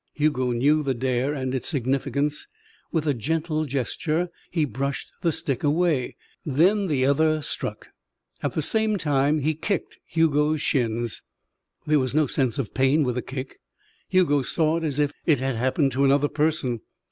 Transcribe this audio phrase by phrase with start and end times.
[0.15, 2.47] Hugo knew the dare and its significance.
[2.91, 6.15] With a gentle gesture he brushed the stick away.
[6.43, 7.89] Then the other struck.
[8.41, 11.21] At the same time he kicked Hugo's shins.
[11.85, 13.59] There was no sense of pain with the kick.
[14.09, 16.81] Hugo saw it as if it had happened to another person.